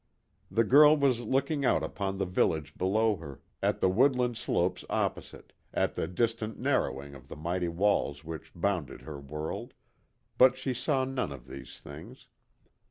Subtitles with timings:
[0.49, 5.53] The girl was looking out upon the village below her, at the woodland slopes opposite,
[5.75, 9.75] at the distant narrowing of the mighty walls which bounded her world,
[10.39, 12.29] but she saw none of these things.